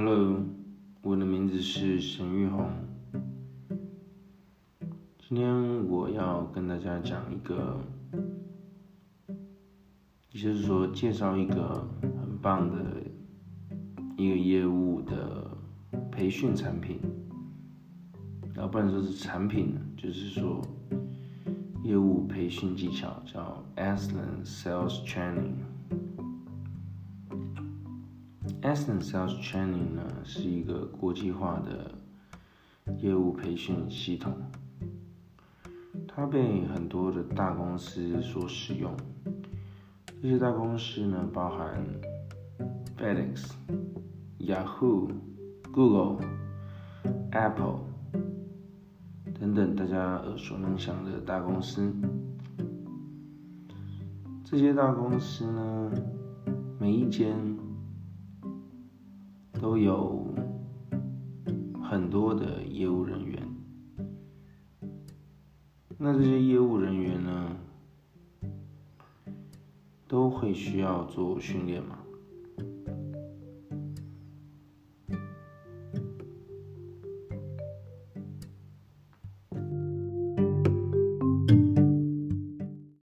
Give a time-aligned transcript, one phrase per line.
[0.00, 0.40] Hello，
[1.02, 2.70] 我的名字是沈玉红。
[5.18, 7.80] 今天我要跟大家讲一个，
[10.30, 13.02] 也就是说介绍一个很棒的
[14.16, 15.50] 一个业务的
[16.12, 17.00] 培训产品，
[18.54, 20.62] 然后不能说是产品，就是说
[21.82, 25.54] 业务培训技巧叫 Excellent Sales Training。
[28.60, 31.92] Essence Sales Training 呢是一个国际化的
[32.98, 34.34] 业务培训系统，
[36.08, 38.92] 它被很多的大公司所使用。
[40.20, 41.84] 这些大公司呢包含
[42.98, 43.52] FedEx、
[44.40, 45.12] Yahoo、
[45.72, 46.26] Google、
[47.30, 47.80] Apple
[49.38, 51.94] 等等大家耳熟能详的大公司。
[54.44, 55.92] 这些大公司呢，
[56.80, 57.36] 每一间。
[59.68, 60.26] 都有
[61.82, 63.46] 很多的业务人员，
[65.98, 67.54] 那这些业务人员呢，
[70.06, 71.98] 都会需要做训练吗？